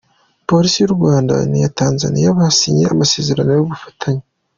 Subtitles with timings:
[0.49, 4.23] Polisi y’u Rwanda n’iya Tanzaniya basinye amasezerano y’ubufatanye